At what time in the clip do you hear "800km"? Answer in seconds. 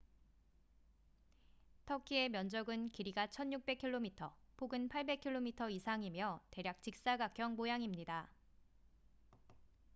4.89-5.69